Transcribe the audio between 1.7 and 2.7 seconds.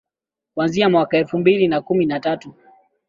kumi na tatu